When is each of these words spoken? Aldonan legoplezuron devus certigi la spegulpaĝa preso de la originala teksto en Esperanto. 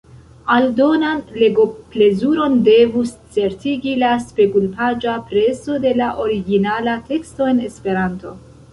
Aldonan 0.53 1.19
legoplezuron 1.41 2.57
devus 2.69 3.13
certigi 3.37 3.95
la 4.07 4.11
spegulpaĝa 4.25 5.17
preso 5.31 5.81
de 5.87 5.95
la 6.03 6.11
originala 6.27 7.01
teksto 7.13 7.55
en 7.55 7.67
Esperanto. 7.73 8.39